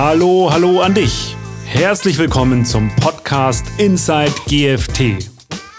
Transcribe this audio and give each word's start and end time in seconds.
Hallo, 0.00 0.48
hallo 0.48 0.80
an 0.80 0.94
dich. 0.94 1.34
Herzlich 1.66 2.18
willkommen 2.18 2.64
zum 2.64 2.88
Podcast 3.00 3.66
Inside 3.78 4.30
GFT. 4.46 5.28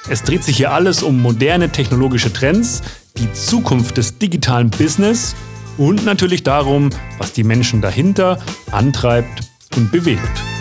Es 0.10 0.24
dreht 0.24 0.44
sich 0.44 0.58
hier 0.58 0.74
alles 0.74 1.04
um 1.04 1.22
moderne 1.22 1.70
technologische 1.70 2.34
Trends, 2.34 2.82
die 3.16 3.32
Zukunft 3.32 3.96
des 3.96 4.18
digitalen 4.18 4.72
Business 4.72 5.38
und 5.78 6.04
natürlich 6.04 6.44
darum, 6.44 6.90
was 7.18 7.32
die 7.32 7.46
Menschen 7.46 7.82
dahinter 7.82 8.40
antreibt 8.72 9.50
und 9.78 9.90
bewegt. 9.90 10.59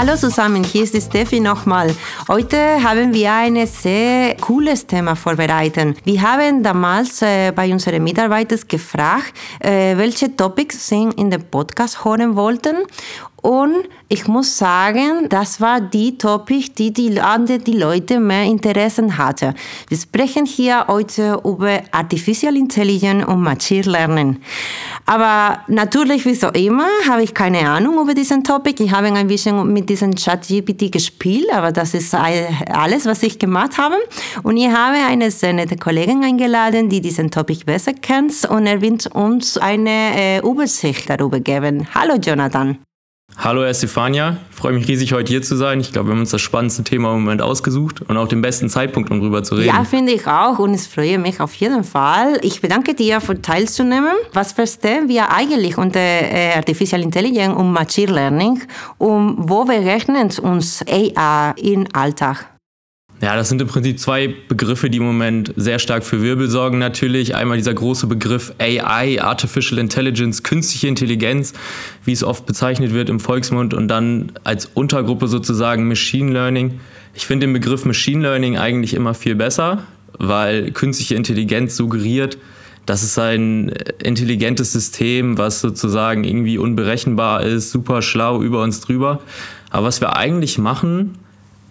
Hallo 0.00 0.16
zusammen, 0.16 0.64
hier 0.64 0.84
ist 0.84 0.94
die 0.94 1.00
Steffi 1.02 1.40
nochmal. 1.40 1.94
Heute 2.26 2.82
haben 2.82 3.12
wir 3.12 3.34
ein 3.34 3.66
sehr 3.66 4.34
cooles 4.36 4.86
Thema 4.86 5.14
vorbereitet. 5.14 5.98
Wir 6.04 6.22
haben 6.22 6.62
damals 6.62 7.20
äh, 7.20 7.52
bei 7.54 7.70
unseren 7.70 8.02
Mitarbeitern 8.02 8.60
gefragt, 8.66 9.34
äh, 9.58 9.94
welche 9.98 10.34
Topics 10.34 10.88
sie 10.88 11.10
in 11.16 11.28
den 11.28 11.42
Podcast 11.42 12.02
hören 12.02 12.34
wollten. 12.34 12.76
Und 13.42 13.88
ich 14.08 14.26
muss 14.26 14.58
sagen, 14.58 15.28
das 15.28 15.60
war 15.60 15.80
die 15.80 16.18
Topic, 16.18 16.72
die 16.76 16.92
die, 16.92 17.18
die 17.66 17.72
Leute 17.72 18.20
mehr 18.20 18.44
Interessen 18.44 19.16
hatte. 19.16 19.54
Wir 19.88 19.96
sprechen 19.96 20.44
hier 20.46 20.86
heute 20.88 21.40
über 21.44 21.80
Artificial 21.90 22.56
Intelligence 22.56 23.26
und 23.26 23.40
Machine 23.40 23.82
Learning. 23.82 24.40
Aber 25.06 25.60
natürlich, 25.68 26.26
wie 26.26 26.34
so 26.34 26.48
immer, 26.48 26.86
habe 27.08 27.22
ich 27.22 27.32
keine 27.32 27.68
Ahnung 27.68 28.00
über 28.00 28.14
diesen 28.14 28.44
Topic. 28.44 28.82
Ich 28.82 28.90
habe 28.92 29.06
ein 29.06 29.28
bisschen 29.28 29.72
mit 29.72 29.88
diesem 29.88 30.14
ChatGPT 30.14 30.92
gespielt, 30.92 31.46
aber 31.52 31.72
das 31.72 31.94
ist 31.94 32.14
alles, 32.14 33.06
was 33.06 33.22
ich 33.22 33.38
gemacht 33.38 33.78
habe. 33.78 33.96
Und 34.42 34.56
ich 34.56 34.68
habe 34.68 34.96
eine 34.96 35.30
sehr 35.30 35.52
nette 35.52 35.76
Kollegin 35.76 36.22
eingeladen, 36.24 36.88
die 36.88 37.00
diesen 37.00 37.30
Topic 37.30 37.64
besser 37.64 37.92
kennt 37.92 38.44
und 38.48 38.66
er 38.66 38.80
wird 38.80 39.06
uns 39.14 39.56
eine 39.56 40.14
äh, 40.14 40.38
Übersicht 40.40 41.08
darüber 41.08 41.40
geben. 41.40 41.86
Hallo 41.94 42.16
Jonathan. 42.16 42.78
Hallo 43.36 43.62
Estefania, 43.62 44.36
ich 44.50 44.56
freue 44.56 44.74
mich 44.74 44.86
riesig, 44.86 45.14
heute 45.14 45.30
hier 45.32 45.40
zu 45.40 45.56
sein. 45.56 45.80
Ich 45.80 45.92
glaube, 45.92 46.08
wir 46.08 46.12
haben 46.12 46.20
uns 46.20 46.30
das 46.30 46.42
spannendste 46.42 46.84
Thema 46.84 47.14
im 47.14 47.20
Moment 47.20 47.40
ausgesucht 47.40 48.02
und 48.02 48.16
auch 48.18 48.28
den 48.28 48.42
besten 48.42 48.68
Zeitpunkt, 48.68 49.10
um 49.10 49.20
darüber 49.20 49.42
zu 49.42 49.54
reden. 49.54 49.68
Ja, 49.68 49.84
finde 49.84 50.12
ich 50.12 50.26
auch 50.26 50.58
und 50.58 50.74
es 50.74 50.86
freue 50.86 51.18
mich 51.18 51.40
auf 51.40 51.54
jeden 51.54 51.82
Fall. 51.82 52.38
Ich 52.42 52.60
bedanke 52.60 52.94
dir 52.94 53.20
für 53.22 53.40
teilzunehmen. 53.40 54.12
Was 54.34 54.52
verstehen 54.52 55.08
wir 55.08 55.30
eigentlich 55.32 55.78
unter 55.78 56.00
äh, 56.00 56.52
Artificial 56.54 57.00
Intelligence 57.00 57.56
und 57.56 57.72
Machine 57.72 58.12
Learning 58.12 58.60
und 58.98 59.36
wo 59.38 59.64
berechnen 59.64 60.30
uns 60.42 60.84
AI 60.86 61.54
im 61.56 61.86
Alltag? 61.94 62.49
Ja, 63.22 63.36
das 63.36 63.50
sind 63.50 63.60
im 63.60 63.68
Prinzip 63.68 63.98
zwei 63.98 64.34
Begriffe, 64.48 64.88
die 64.88 64.96
im 64.96 65.04
Moment 65.04 65.52
sehr 65.56 65.78
stark 65.78 66.04
für 66.04 66.22
Wirbel 66.22 66.48
sorgen 66.48 66.78
natürlich. 66.78 67.34
Einmal 67.34 67.58
dieser 67.58 67.74
große 67.74 68.06
Begriff 68.06 68.54
AI, 68.58 69.20
Artificial 69.20 69.78
Intelligence, 69.78 70.42
künstliche 70.42 70.88
Intelligenz, 70.88 71.52
wie 72.06 72.12
es 72.12 72.24
oft 72.24 72.46
bezeichnet 72.46 72.94
wird 72.94 73.10
im 73.10 73.20
Volksmund, 73.20 73.74
und 73.74 73.88
dann 73.88 74.32
als 74.42 74.64
Untergruppe 74.72 75.28
sozusagen 75.28 75.86
Machine 75.86 76.32
Learning. 76.32 76.80
Ich 77.12 77.26
finde 77.26 77.46
den 77.46 77.52
Begriff 77.52 77.84
Machine 77.84 78.22
Learning 78.22 78.56
eigentlich 78.56 78.94
immer 78.94 79.12
viel 79.12 79.34
besser, 79.34 79.84
weil 80.18 80.70
künstliche 80.70 81.14
Intelligenz 81.14 81.76
suggeriert, 81.76 82.38
das 82.86 83.02
ist 83.02 83.18
ein 83.18 83.68
intelligentes 84.02 84.72
System, 84.72 85.36
was 85.36 85.60
sozusagen 85.60 86.24
irgendwie 86.24 86.56
unberechenbar 86.56 87.42
ist, 87.42 87.70
super 87.70 88.00
schlau 88.00 88.42
über 88.42 88.62
uns 88.62 88.80
drüber. 88.80 89.20
Aber 89.68 89.86
was 89.88 90.00
wir 90.00 90.16
eigentlich 90.16 90.56
machen, 90.56 91.18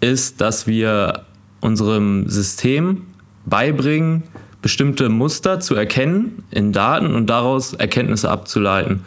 ist, 0.00 0.40
dass 0.40 0.68
wir 0.68 1.24
unserem 1.60 2.28
System 2.28 3.02
beibringen, 3.46 4.22
bestimmte 4.62 5.08
Muster 5.08 5.60
zu 5.60 5.74
erkennen 5.74 6.44
in 6.50 6.72
Daten 6.72 7.14
und 7.14 7.28
daraus 7.28 7.74
Erkenntnisse 7.74 8.30
abzuleiten. 8.30 9.00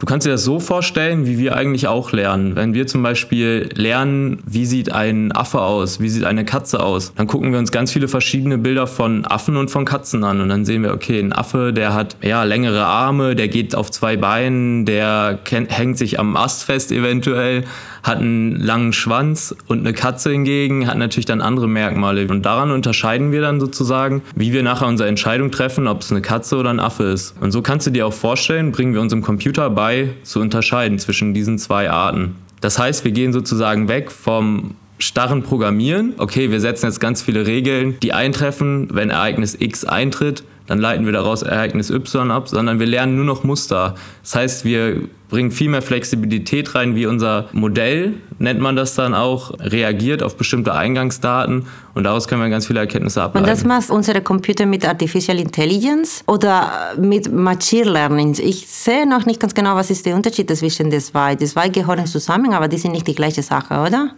Du 0.00 0.06
kannst 0.06 0.26
dir 0.26 0.30
das 0.30 0.44
so 0.44 0.60
vorstellen, 0.60 1.26
wie 1.26 1.36
wir 1.36 1.56
eigentlich 1.56 1.86
auch 1.86 2.12
lernen. 2.12 2.56
Wenn 2.56 2.72
wir 2.72 2.86
zum 2.86 3.02
Beispiel 3.02 3.68
lernen, 3.74 4.42
wie 4.46 4.64
sieht 4.64 4.90
ein 4.90 5.30
Affe 5.30 5.60
aus, 5.60 6.00
wie 6.00 6.08
sieht 6.08 6.24
eine 6.24 6.46
Katze 6.46 6.82
aus, 6.82 7.12
dann 7.16 7.26
gucken 7.26 7.52
wir 7.52 7.58
uns 7.58 7.70
ganz 7.70 7.92
viele 7.92 8.08
verschiedene 8.08 8.56
Bilder 8.56 8.86
von 8.86 9.26
Affen 9.26 9.58
und 9.58 9.70
von 9.70 9.84
Katzen 9.84 10.24
an 10.24 10.40
und 10.40 10.48
dann 10.48 10.64
sehen 10.64 10.82
wir, 10.84 10.94
okay, 10.94 11.20
ein 11.20 11.34
Affe, 11.34 11.74
der 11.74 11.92
hat 11.92 12.16
ja 12.22 12.44
längere 12.44 12.86
Arme, 12.86 13.36
der 13.36 13.48
geht 13.48 13.74
auf 13.74 13.90
zwei 13.90 14.16
Beinen, 14.16 14.86
der 14.86 15.38
hängt 15.50 15.98
sich 15.98 16.18
am 16.18 16.34
Ast 16.34 16.64
fest 16.64 16.92
eventuell, 16.92 17.64
hat 18.02 18.18
einen 18.18 18.56
langen 18.56 18.92
Schwanz 18.92 19.54
und 19.66 19.80
eine 19.80 19.92
Katze 19.92 20.30
hingegen 20.30 20.86
hat 20.86 20.98
natürlich 20.98 21.26
dann 21.26 21.40
andere 21.40 21.68
Merkmale. 21.68 22.26
Und 22.28 22.44
daran 22.44 22.70
unterscheiden 22.70 23.32
wir 23.32 23.40
dann 23.40 23.60
sozusagen, 23.60 24.22
wie 24.34 24.52
wir 24.52 24.62
nachher 24.62 24.86
unsere 24.86 25.08
Entscheidung 25.08 25.50
treffen, 25.50 25.86
ob 25.86 26.02
es 26.02 26.10
eine 26.10 26.22
Katze 26.22 26.56
oder 26.56 26.70
ein 26.70 26.80
Affe 26.80 27.04
ist. 27.04 27.34
Und 27.40 27.52
so 27.52 27.62
kannst 27.62 27.86
du 27.86 27.90
dir 27.90 28.06
auch 28.06 28.12
vorstellen, 28.12 28.72
bringen 28.72 28.94
wir 28.94 29.00
unserem 29.00 29.22
Computer 29.22 29.70
bei, 29.70 30.10
zu 30.22 30.40
unterscheiden 30.40 30.98
zwischen 30.98 31.34
diesen 31.34 31.58
zwei 31.58 31.90
Arten. 31.90 32.36
Das 32.60 32.78
heißt, 32.78 33.04
wir 33.04 33.12
gehen 33.12 33.32
sozusagen 33.32 33.88
weg 33.88 34.10
vom 34.10 34.74
starren 34.98 35.42
Programmieren. 35.42 36.14
Okay, 36.18 36.50
wir 36.50 36.60
setzen 36.60 36.86
jetzt 36.86 37.00
ganz 37.00 37.22
viele 37.22 37.46
Regeln, 37.46 37.96
die 38.02 38.12
eintreffen, 38.12 38.88
wenn 38.92 39.10
Ereignis 39.10 39.56
X 39.58 39.84
eintritt 39.84 40.44
dann 40.70 40.78
leiten 40.78 41.04
wir 41.04 41.12
daraus 41.12 41.42
Ereignis 41.42 41.90
Y 41.90 42.30
ab, 42.30 42.48
sondern 42.48 42.78
wir 42.78 42.86
lernen 42.86 43.16
nur 43.16 43.24
noch 43.24 43.42
Muster. 43.42 43.96
Das 44.22 44.36
heißt, 44.36 44.64
wir 44.64 45.02
bringen 45.28 45.50
viel 45.50 45.68
mehr 45.68 45.82
Flexibilität 45.82 46.76
rein, 46.76 46.94
wie 46.94 47.06
unser 47.06 47.48
Modell, 47.50 48.14
nennt 48.38 48.60
man 48.60 48.76
das 48.76 48.94
dann 48.94 49.12
auch, 49.12 49.50
reagiert 49.58 50.22
auf 50.22 50.36
bestimmte 50.36 50.72
Eingangsdaten 50.72 51.66
und 51.94 52.04
daraus 52.04 52.28
können 52.28 52.40
wir 52.40 52.50
ganz 52.50 52.68
viele 52.68 52.78
Erkenntnisse 52.78 53.20
ableiten. 53.20 53.44
Und 53.44 53.50
das 53.52 53.64
macht 53.64 53.90
unsere 53.90 54.20
Computer 54.20 54.64
mit 54.64 54.86
Artificial 54.86 55.40
Intelligence 55.40 56.22
oder 56.28 56.70
mit 56.96 57.32
Machine 57.32 57.90
Learning? 57.90 58.36
Ich 58.40 58.68
sehe 58.68 59.08
noch 59.08 59.26
nicht 59.26 59.40
ganz 59.40 59.54
genau, 59.54 59.74
was 59.74 59.90
ist 59.90 60.06
der 60.06 60.14
Unterschied 60.14 60.56
zwischen 60.56 60.88
den 60.88 61.00
zwei. 61.00 61.34
Die 61.34 61.46
zwei 61.46 61.68
gehören 61.68 62.06
zusammen, 62.06 62.52
aber 62.52 62.68
die 62.68 62.78
sind 62.78 62.92
nicht 62.92 63.08
die 63.08 63.16
gleiche 63.16 63.42
Sache, 63.42 63.74
oder? 63.74 64.12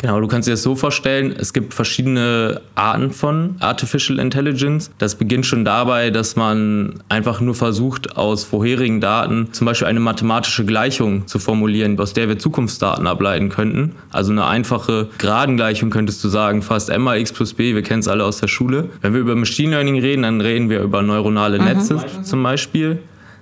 Genau, 0.00 0.18
du 0.18 0.28
kannst 0.28 0.48
dir 0.48 0.52
das 0.52 0.62
so 0.62 0.76
vorstellen, 0.76 1.34
es 1.38 1.52
gibt 1.52 1.74
verschiedene 1.74 2.62
Arten 2.74 3.10
von 3.10 3.56
Artificial 3.60 4.18
Intelligence. 4.18 4.90
Das 4.96 5.14
beginnt 5.14 5.44
schon 5.44 5.62
dabei, 5.66 6.08
dass 6.08 6.36
man 6.36 7.02
einfach 7.10 7.42
nur 7.42 7.54
versucht, 7.54 8.16
aus 8.16 8.44
vorherigen 8.44 9.02
Daten 9.02 9.52
zum 9.52 9.66
Beispiel 9.66 9.88
eine 9.88 10.00
mathematische 10.00 10.64
Gleichung 10.64 11.26
zu 11.26 11.38
formulieren, 11.38 12.00
aus 12.00 12.14
der 12.14 12.28
wir 12.28 12.38
Zukunftsdaten 12.38 13.06
ableiten 13.06 13.50
könnten. 13.50 13.94
Also 14.10 14.32
eine 14.32 14.46
einfache 14.46 15.08
Gradengleichung 15.18 15.90
könntest 15.90 16.24
du 16.24 16.28
sagen, 16.28 16.62
fast 16.62 16.88
m 16.88 17.02
mal 17.02 17.18
x 17.18 17.30
plus 17.30 17.52
b, 17.52 17.74
wir 17.74 17.82
kennen 17.82 18.00
es 18.00 18.08
alle 18.08 18.24
aus 18.24 18.38
der 18.38 18.48
Schule. 18.48 18.88
Wenn 19.02 19.12
wir 19.12 19.20
über 19.20 19.36
Machine 19.36 19.72
Learning 19.72 20.00
reden, 20.00 20.22
dann 20.22 20.40
reden 20.40 20.70
wir 20.70 20.80
über 20.80 21.02
neuronale 21.02 21.58
mhm. 21.58 21.64
Netze 21.66 21.94
mhm. 21.96 22.24
zum 22.24 22.42
Beispiel. 22.42 23.00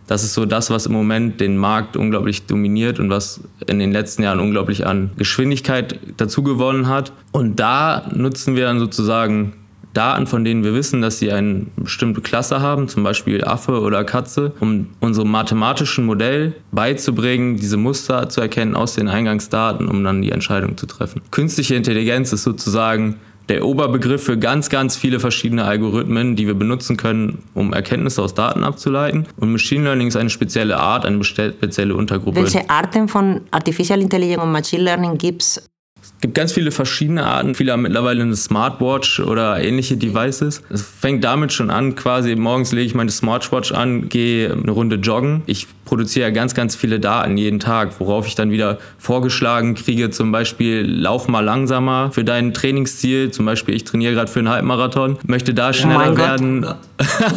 Das 0.09 0.25
ist 0.25 0.35
so 0.35 0.47
das, 0.47 0.71
was 0.71 0.87
im 0.87 0.93
Moment 0.93 1.39
den 1.39 1.57
Markt 1.57 1.97
unglaublich 1.97 2.47
dominiert 2.47 2.99
und 2.99 3.11
was 3.11 3.41
in 3.67 3.79
den 3.79 3.93
letzten 3.93 4.23
Jahren 4.23 4.41
unglaublich 4.41 4.87
an 4.87 5.11
Geschwindigkeit 5.17 6.01
dazu 6.17 6.43
gewonnen 6.43 6.89
hat. 6.89 7.13
Und 7.31 7.61
da 7.61 8.11
nutzen 8.13 8.57
wir 8.57 8.65
dann 8.65 8.81
sozusagen 8.81 9.53
Daten, 9.93 10.27
von 10.27 10.45
denen 10.45 10.65
wir 10.65 10.75
wissen, 10.75 11.03
dass 11.03 11.19
sie 11.19 11.31
eine 11.31 11.67
bestimmte 11.77 12.21
Klasse 12.21 12.61
haben, 12.61 12.89
zum 12.89 13.03
Beispiel 13.03 13.45
Affe 13.45 13.81
oder 13.81 14.05
Katze, 14.05 14.53
um 14.61 14.89
unserem 15.01 15.31
mathematischen 15.31 16.07
Modell 16.07 16.55
beizubringen, 16.73 17.57
diese 17.57 17.77
Muster 17.77 18.29
zu 18.29 18.41
erkennen 18.41 18.77
aus 18.77 18.95
den 18.95 19.09
Eingangsdaten, 19.09 19.89
um 19.89 20.05
dann 20.05 20.23
die 20.23 20.33
Entscheidung 20.33 20.77
zu 20.77 20.87
treffen. 20.87 21.21
Künstliche 21.31 21.75
Intelligenz 21.75 22.33
ist 22.33 22.45
sozusagen 22.45 23.17
der 23.49 23.65
Oberbegriff 23.65 24.23
für 24.25 24.39
ganz, 24.39 24.69
ganz 24.69 24.97
viele 24.97 25.21
verschiedene 25.21 25.65
Algorithmen, 25.65 26.37
die 26.37 26.47
wir 26.47 26.55
benutzen 26.55 26.97
können, 26.97 27.43
um 27.55 27.73
Erkenntnisse 27.73 28.23
aus 28.23 28.35
Daten 28.35 28.65
abzuleiten. 28.65 29.27
Und 29.37 29.53
Machine 29.53 29.85
Learning 29.85 30.09
ist 30.09 30.17
eine 30.17 30.31
spezielle 30.31 30.79
Art, 30.79 31.07
eine 31.07 31.23
spezielle 31.25 31.95
Untergruppe. 31.95 32.43
Welche 32.43 32.69
Arten 32.69 33.09
von 33.09 33.43
Artificial 33.51 34.01
Intelligence 34.01 34.43
und 34.43 34.53
Machine 34.53 34.83
Learning 34.83 35.17
gibt 35.17 35.43
es? 35.43 35.69
Es 36.01 36.21
gibt 36.21 36.35
ganz 36.35 36.53
viele 36.53 36.71
verschiedene 36.71 37.25
Arten. 37.25 37.55
Viele 37.55 37.73
haben 37.73 37.83
mittlerweile 37.83 38.23
eine 38.23 38.37
Smartwatch 38.37 39.21
oder 39.21 39.63
ähnliche 39.63 39.97
Devices. 39.97 40.63
Es 40.71 40.83
fängt 40.83 41.25
damit 41.25 41.53
schon 41.53 41.71
an, 41.71 41.95
quasi 41.95 42.35
morgens 42.35 42.73
lege 42.73 42.87
ich 42.87 42.95
meine 42.95 43.11
Smartwatch 43.11 43.73
an, 43.73 44.09
gehe 44.09 44.53
eine 44.53 44.71
Runde 44.71 44.97
joggen. 44.97 45.43
Ich 45.47 45.67
produziere 45.89 46.29
ja 46.29 46.31
ganz, 46.31 46.55
ganz 46.55 46.77
viele 46.77 47.01
Daten 47.01 47.37
jeden 47.37 47.59
Tag, 47.59 47.99
worauf 47.99 48.27
ich 48.27 48.35
dann 48.35 48.51
wieder 48.51 48.79
vorgeschlagen 48.99 49.75
kriege, 49.75 50.11
zum 50.11 50.33
Beispiel 50.33 50.87
lauf 50.87 51.29
mal 51.29 51.41
langsamer 51.41 52.11
für 52.13 52.25
dein 52.25 52.53
Trainingsziel. 52.55 53.31
Zum 53.31 53.47
Beispiel, 53.47 53.75
ich 53.75 53.85
trainiere 53.85 54.15
gerade 54.15 54.31
für 54.31 54.39
einen 54.39 54.51
Halbmarathon, 54.51 55.19
möchte 55.27 55.55
da 55.55 55.73
schneller 55.73 56.13
oh 56.13 56.17
werden. 56.17 56.67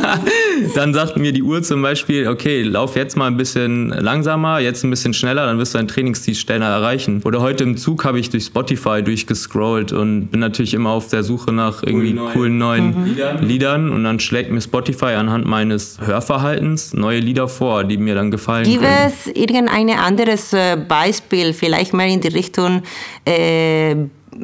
dann 0.75 0.93
sagt 0.93 1.17
mir 1.17 1.31
die 1.31 1.43
Uhr 1.43 1.63
zum 1.63 1.81
Beispiel, 1.81 2.27
okay, 2.27 2.63
lauf 2.63 2.95
jetzt 2.95 3.15
mal 3.15 3.27
ein 3.27 3.37
bisschen 3.37 3.89
langsamer, 3.89 4.59
jetzt 4.59 4.83
ein 4.83 4.89
bisschen 4.89 5.13
schneller, 5.13 5.45
dann 5.45 5.57
wirst 5.57 5.73
du 5.73 5.77
dein 5.77 5.87
Trainingsziel 5.87 6.35
schneller 6.35 6.67
erreichen. 6.67 7.21
Oder 7.23 7.41
heute 7.41 7.63
im 7.63 7.77
Zug 7.77 8.05
habe 8.05 8.19
ich 8.19 8.29
durch 8.29 8.45
Spotify 8.45 8.81
Spotify 8.81 9.03
durchgescrollt 9.03 9.93
und 9.93 10.27
bin 10.27 10.39
natürlich 10.39 10.73
immer 10.73 10.91
auf 10.91 11.07
der 11.07 11.23
Suche 11.23 11.51
nach 11.51 11.83
irgendwie 11.83 12.17
cool 12.17 12.29
coolen 12.31 12.57
neuen 12.57 12.99
mhm. 12.99 13.05
Liedern. 13.05 13.43
Liedern. 13.43 13.89
Und 13.89 14.03
dann 14.03 14.19
schlägt 14.19 14.51
mir 14.51 14.61
Spotify 14.61 15.13
anhand 15.17 15.45
meines 15.45 15.99
Hörverhaltens 16.03 16.93
neue 16.93 17.19
Lieder 17.19 17.47
vor, 17.47 17.83
die 17.83 17.97
mir 17.97 18.15
dann 18.15 18.31
gefallen. 18.31 18.40
Gibt 18.63 18.83
es 18.83 19.27
irgendein 19.27 19.89
anderes 19.91 20.55
Beispiel, 20.87 21.53
vielleicht 21.53 21.93
mehr 21.93 22.07
in 22.07 22.21
die 22.21 22.29
Richtung 22.29 22.81
äh, 23.25 23.95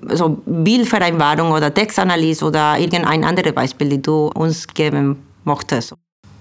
so 0.09 0.41
Bildvereinbarung 0.45 1.51
oder 1.51 1.73
Textanalyse 1.73 2.45
oder 2.45 2.77
irgendein 2.77 3.23
anderes 3.23 3.53
Beispiel, 3.53 3.89
die 3.89 4.01
du 4.01 4.27
uns 4.33 4.67
geben 4.67 5.17
möchtest? 5.43 5.93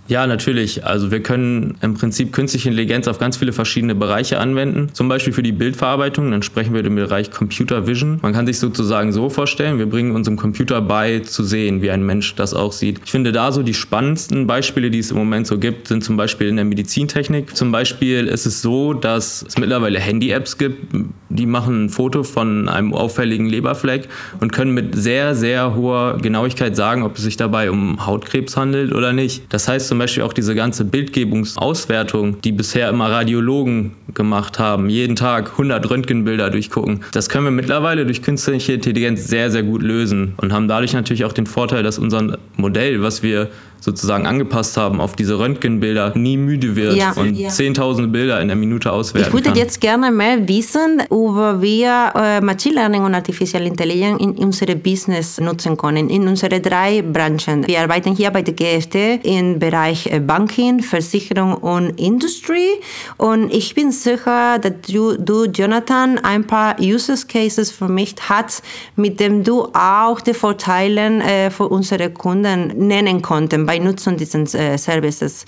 Ja, 0.09 0.27
natürlich. 0.27 0.85
Also 0.85 1.11
wir 1.11 1.21
können 1.21 1.77
im 1.81 1.95
Prinzip 1.95 2.33
künstliche 2.33 2.69
Intelligenz 2.69 3.09
auf 3.09 3.19
ganz 3.19 3.37
viele 3.37 3.53
verschiedene 3.53 3.95
Bereiche 3.95 4.39
anwenden. 4.39 4.91
Zum 4.93 5.09
Beispiel 5.09 5.33
für 5.33 5.43
die 5.43 5.53
Bildverarbeitung, 5.53 6.31
dann 6.31 6.43
sprechen 6.43 6.75
wir 6.75 6.85
im 6.85 6.95
Bereich 6.95 7.31
Computer 7.31 7.87
Vision. 7.87 8.21
Man 8.23 8.33
kann 8.33 8.47
sich 8.47 8.59
sozusagen 8.59 9.13
so 9.13 9.29
vorstellen, 9.29 9.79
wir 9.79 9.87
bringen 9.87 10.13
unserem 10.13 10.37
Computer 10.37 10.81
bei 10.81 11.21
zu 11.21 11.43
sehen, 11.43 11.83
wie 11.83 11.91
ein 11.91 12.05
Mensch 12.05 12.35
das 12.37 12.55
auch 12.55 12.73
sieht. 12.73 13.01
Ich 13.05 13.11
finde 13.11 13.33
da 13.33 13.51
so 13.51 13.63
die 13.63 13.75
spannendsten 13.75 14.47
Beispiele, 14.47 14.91
die 14.91 15.01
es 15.01 15.11
im 15.11 15.17
Moment 15.17 15.47
so 15.47 15.59
gibt, 15.59 15.89
sind 15.89 16.05
zum 16.05 16.17
Beispiel 16.17 16.49
in 16.49 16.57
der 16.57 16.65
Medizintechnik. 16.65 17.57
Zum 17.57 17.73
Beispiel 17.73 18.29
ist 18.29 18.47
es 18.47 18.63
so, 18.63 18.93
dass 18.93 19.45
es 19.47 19.59
mittlerweile 19.59 19.99
Handy-Apps 19.99 20.59
gibt, 20.59 20.95
die 21.29 21.47
machen 21.47 21.87
ein 21.87 21.91
Foto 21.91 22.23
von 22.23 22.69
einem 22.69 22.95
auffälligen 22.95 23.47
Leberfleck 23.47 24.09
und 24.41 24.53
können 24.53 24.73
mit 24.73 24.95
sehr, 24.95 25.35
sehr 25.35 25.75
hoher 25.75 26.19
Genauigkeit 26.19 26.77
sagen, 26.77 27.03
ob 27.03 27.17
es 27.17 27.25
sich 27.25 27.37
dabei 27.37 27.71
um 27.71 28.07
Hautkrebs 28.07 28.57
handelt 28.57 28.95
oder 28.95 29.13
nicht. 29.13 29.43
Das 29.49 29.67
heißt 29.69 29.89
zum 29.97 30.01
Beispiel 30.01 30.25
auch 30.25 30.35
diese 30.35 30.55
ganze 30.55 30.85
Bildgebungsauswertung, 30.85 32.43
die 32.43 32.53
bisher 32.53 32.91
immer 32.91 33.11
Radiologen 33.11 33.93
gemacht 34.13 34.59
haben, 34.59 34.91
jeden 34.91 35.17
Tag 35.17 35.53
100 35.53 35.89
Röntgenbilder 35.89 36.51
durchgucken. 36.51 37.01
Das 37.13 37.31
können 37.31 37.47
wir 37.47 37.51
mittlerweile 37.51 38.05
durch 38.05 38.21
künstliche 38.21 38.75
Intelligenz 38.75 39.27
sehr, 39.27 39.51
sehr 39.51 39.63
gut 39.63 39.81
lösen 39.81 40.35
und 40.37 40.53
haben 40.53 40.69
dadurch 40.69 40.93
natürlich 40.93 41.25
auch 41.25 41.33
den 41.33 41.47
Vorteil, 41.47 41.83
dass 41.83 41.99
unser 41.99 42.37
Modell, 42.59 43.01
was 43.01 43.23
wir 43.23 43.49
sozusagen 43.87 44.27
angepasst 44.27 44.77
haben 44.77 45.01
auf 45.01 45.15
diese 45.15 45.39
Röntgenbilder, 45.39 46.13
nie 46.17 46.37
müde 46.37 46.75
wird 46.75 46.97
ja, 46.97 47.13
und 47.13 47.37
ja. 47.37 47.51
10.000 47.51 48.09
Bilder 48.09 48.41
in 48.41 48.49
der 48.49 48.57
Minute 48.57 48.91
auswerten 48.91 49.29
Ich 49.29 49.33
würde 49.33 49.51
kann. 49.51 49.59
jetzt 49.59 49.81
gerne 49.81 50.11
mehr 50.11 50.49
wissen, 50.49 51.03
über 51.09 51.63
wie 51.63 51.85
äh, 51.85 52.41
Machine 52.41 52.75
Learning 52.75 53.05
und 53.05 53.15
Artificial 53.15 53.65
Intelligence 53.65 54.21
in 54.21 54.33
unsere 54.33 54.75
Business 54.75 55.41
nutzen 55.41 55.77
können, 55.77 56.11
in 56.11 56.27
unsere 56.27 56.61
drei 56.61 57.01
Branchen. 57.01 57.65
Wir 57.69 57.81
arbeiten 57.81 58.17
hier 58.17 58.33
bei 58.33 58.43
der 58.43 58.55
GFT 58.55 59.25
im 59.25 59.61
Bereich 59.61 60.09
äh, 60.09 60.19
Banking, 60.19 60.83
Versicherung 60.83 61.55
und 61.55 61.91
Industry 62.01 62.71
und 63.19 63.55
ich 63.55 63.73
bin 63.77 63.93
sicher, 63.93 64.59
dass 64.59 64.73
du, 64.91 65.17
du 65.17 65.45
Jonathan, 65.45 66.19
ein 66.19 66.45
paar 66.45 66.75
Use 66.81 67.15
Cases 67.29 67.71
für 67.71 67.89
mich 67.89 68.17
hast, 68.29 68.65
mit 68.97 69.21
dem 69.21 69.45
du 69.45 69.69
auch 69.73 70.21
die 70.21 70.35
Vorteile 70.35 71.23
äh, 71.23 71.51
für 71.51 71.69
unsere 71.69 72.11
Kunden 72.11 72.89
nennen 72.89 73.23
konntest 73.23 73.65
bei 73.65 73.76
Nutzung 73.81 74.17
dieses 74.17 74.55
äh, 74.55 74.77
Services? 74.77 75.45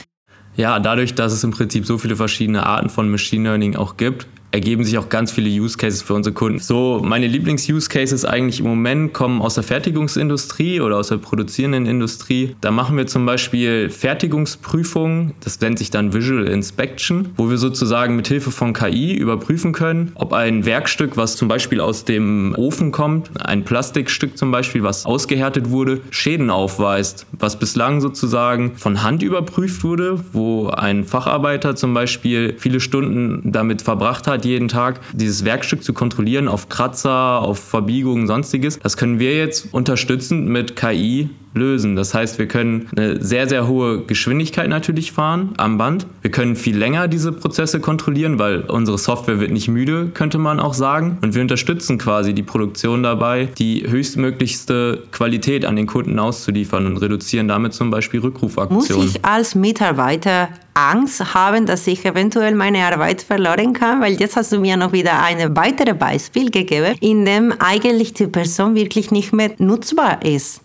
Ja, 0.57 0.81
dadurch, 0.81 1.15
dass 1.15 1.33
es 1.33 1.45
im 1.45 1.53
Prinzip 1.53 1.87
so 1.87 1.99
viele 1.99 2.17
verschiedene 2.17 2.67
Arten 2.67 2.91
von 2.91 3.09
Machine 3.11 3.45
Learning 3.45 3.77
auch 3.77 3.97
gibt, 3.97 4.27
ergeben 4.51 4.85
sich 4.85 4.97
auch 4.99 5.09
ganz 5.09 5.31
viele 5.31 5.49
Use 5.49 5.77
Cases 5.77 6.03
für 6.03 6.15
unsere 6.15 6.35
Kunden. 6.35 6.59
So, 6.59 7.01
meine 7.05 7.27
Lieblings-Use 7.27 7.89
Cases 7.89 8.25
eigentlich 8.25 8.61
im 8.61 8.67
Moment 8.67 9.13
kommen 9.13 9.43
aus 9.43 9.55
der 9.55 9.65
Fertigungsindustrie 9.65 10.81
oder 10.81 10.97
aus 10.97 11.09
der 11.09 11.19
produzierenden 11.19 11.87
Industrie. 11.87 12.57
Da 12.61 12.71
machen 12.71 12.97
wir 12.97 13.07
zum 13.07 13.27
Beispiel 13.27 13.91
Fertigungsprüfungen, 13.91 15.35
das 15.41 15.61
nennt 15.61 15.79
sich 15.79 15.91
dann 15.91 16.15
Visual 16.15 16.47
Inspection, 16.47 17.31
wo 17.37 17.51
wir 17.51 17.59
sozusagen 17.59 18.17
mit 18.17 18.29
Hilfe 18.29 18.51
von 18.51 18.73
KI 18.73 19.15
überprüfen 19.15 19.73
können, 19.73 20.13
ob 20.15 20.33
ein 20.33 20.65
Werkstück, 20.65 21.17
was 21.17 21.37
zum 21.37 21.49
Beispiel 21.49 21.81
aus 21.81 22.05
dem 22.05 22.55
Ofen 22.57 22.91
kommt, 22.91 23.31
ein 23.45 23.65
Plastikstück 23.65 24.39
zum 24.39 24.51
Beispiel, 24.51 24.83
was 24.83 25.05
ausgehärtet 25.05 25.71
wurde, 25.71 26.01
Schäden 26.11 26.51
aufweist, 26.51 27.27
was 27.33 27.59
bislang 27.59 28.01
sozusagen 28.01 28.77
von 28.77 29.03
Hand 29.03 29.23
überprüft 29.23 29.85
wurde, 29.85 30.21
wo 30.33 30.69
ein 30.69 31.05
Facharbeiter 31.05 31.77
zum 31.77 31.93
Beispiel 31.95 32.55
viele 32.59 32.81
Stunden 32.81 33.53
damit 33.53 33.83
verbracht 33.83 34.27
hat, 34.27 34.45
jeden 34.49 34.69
Tag 34.69 35.01
dieses 35.13 35.45
Werkstück 35.45 35.85
zu 35.85 35.93
kontrollieren 35.93 36.49
auf 36.49 36.69
Kratzer, 36.69 37.41
auf 37.41 37.59
Verbiegungen, 37.59 38.27
sonstiges. 38.27 38.79
Das 38.81 38.97
können 38.97 39.19
wir 39.19 39.37
jetzt 39.37 39.69
unterstützend 39.73 40.49
mit 40.49 40.77
KI 40.77 41.31
lösen. 41.55 41.97
Das 41.97 42.15
heißt, 42.15 42.39
wir 42.39 42.47
können 42.47 42.89
eine 42.97 43.23
sehr, 43.23 43.49
sehr 43.49 43.67
hohe 43.67 44.03
Geschwindigkeit 44.03 44.69
natürlich 44.69 45.13
fahren 45.13 45.55
am 45.57 45.79
Band. 45.79 46.07
Wir 46.23 46.31
können 46.31 46.57
viel 46.57 46.77
länger 46.77 47.09
diese 47.09 47.33
Prozesse 47.33 47.81
kontrollieren, 47.81 48.39
weil 48.39 48.61
unsere 48.63 48.99
Software 48.99 49.41
wird 49.41 49.51
nicht 49.51 49.69
müde, 49.69 50.11
könnte 50.13 50.39
man 50.39 50.61
auch 50.61 50.75
sagen. 50.75 51.19
Und 51.23 51.35
wir 51.35 51.43
unterstützen 51.43 51.99
quasi 51.99 52.35
die 52.35 52.43
Produktion 52.43 53.03
dabei, 53.03 53.49
die 53.59 53.85
höchstmöglichste 53.89 55.03
Qualität 55.13 55.65
an 55.65 55.77
den 55.77 55.87
Kunden 55.87 56.19
auszuliefern 56.19 56.87
und 56.87 56.97
reduzieren 56.99 57.49
damit 57.49 57.75
zum 57.75 57.91
Beispiel 57.91 58.21
Rückrufaktionen. 58.21 59.05
Muss 59.05 59.15
ich 59.15 59.25
als 59.25 59.55
Mitarbeiter 59.55 60.49
Angst 60.75 61.35
haben, 61.35 61.67
dass 61.67 61.87
ich 61.87 62.05
eventuell 62.05 62.55
meine 62.55 62.85
Arbeit 62.85 63.23
verloren 63.23 63.73
kann, 63.73 64.01
weil 64.01 64.15
jetzt 64.15 64.37
hast 64.37 64.53
du 64.53 64.61
mir 64.61 64.77
noch 64.77 64.93
wieder 64.93 65.21
ein 65.23 65.57
weiteres 65.57 65.99
Beispiel 65.99 66.51
gegeben, 66.51 66.95
in 67.01 67.25
dem 67.25 67.53
eigentlich 67.59 68.13
die 68.13 68.29
Person 68.29 68.77
wirklich 68.77 69.11
nicht 69.11 69.33
mehr 69.33 69.51
nutzbar 69.59 70.25
ist. 70.25 70.61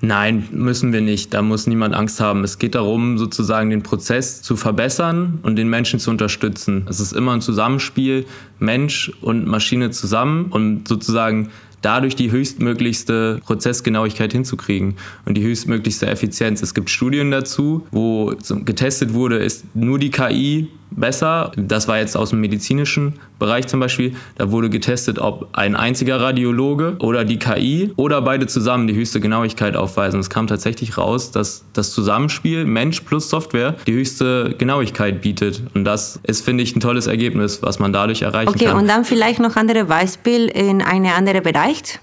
Nein, 0.00 0.48
müssen 0.52 0.92
wir 0.92 1.00
nicht. 1.00 1.32
Da 1.32 1.42
muss 1.42 1.66
niemand 1.66 1.94
Angst 1.94 2.20
haben. 2.20 2.44
Es 2.44 2.58
geht 2.58 2.74
darum, 2.74 3.16
sozusagen 3.16 3.70
den 3.70 3.82
Prozess 3.82 4.42
zu 4.42 4.56
verbessern 4.56 5.38
und 5.42 5.56
den 5.56 5.68
Menschen 5.68 5.98
zu 5.98 6.10
unterstützen. 6.10 6.86
Es 6.88 7.00
ist 7.00 7.12
immer 7.12 7.32
ein 7.32 7.40
Zusammenspiel, 7.40 8.26
Mensch 8.58 9.10
und 9.22 9.46
Maschine 9.46 9.90
zusammen 9.90 10.46
und 10.50 10.86
sozusagen 10.86 11.48
dadurch 11.80 12.16
die 12.16 12.30
höchstmöglichste 12.30 13.40
Prozessgenauigkeit 13.44 14.32
hinzukriegen 14.32 14.96
und 15.24 15.36
die 15.36 15.42
höchstmöglichste 15.42 16.06
Effizienz. 16.06 16.62
Es 16.62 16.74
gibt 16.74 16.90
Studien 16.90 17.30
dazu, 17.30 17.86
wo 17.90 18.34
getestet 18.64 19.14
wurde, 19.14 19.36
ist 19.36 19.64
nur 19.74 19.98
die 19.98 20.10
KI 20.10 20.68
besser. 20.90 21.52
Das 21.56 21.88
war 21.88 21.98
jetzt 21.98 22.16
aus 22.16 22.30
dem 22.30 22.40
medizinischen 22.40 23.14
Bereich 23.38 23.66
zum 23.66 23.80
Beispiel. 23.80 24.14
Da 24.36 24.50
wurde 24.50 24.70
getestet, 24.70 25.18
ob 25.18 25.48
ein 25.52 25.76
einziger 25.76 26.20
Radiologe 26.20 26.96
oder 27.00 27.24
die 27.24 27.38
KI 27.38 27.92
oder 27.96 28.22
beide 28.22 28.46
zusammen 28.46 28.86
die 28.86 28.94
höchste 28.94 29.20
Genauigkeit 29.20 29.76
aufweisen. 29.76 30.20
Es 30.20 30.30
kam 30.30 30.46
tatsächlich 30.46 30.96
raus, 30.96 31.30
dass 31.30 31.64
das 31.72 31.92
Zusammenspiel 31.92 32.64
Mensch 32.64 33.00
plus 33.02 33.28
Software 33.28 33.74
die 33.86 33.92
höchste 33.92 34.54
Genauigkeit 34.56 35.20
bietet. 35.20 35.62
Und 35.74 35.84
das 35.84 36.18
ist, 36.22 36.44
finde 36.44 36.62
ich, 36.62 36.74
ein 36.74 36.80
tolles 36.80 37.06
Ergebnis, 37.06 37.62
was 37.62 37.78
man 37.78 37.92
dadurch 37.92 38.22
erreichen 38.22 38.48
okay, 38.48 38.66
kann. 38.66 38.74
Okay, 38.74 38.82
und 38.82 38.88
dann 38.88 39.04
vielleicht 39.04 39.40
noch 39.40 39.56
andere 39.56 39.84
Beispiel 39.84 40.46
in 40.46 40.82
eine 40.82 41.14
andere 41.14 41.40
Bereich? 41.40 42.00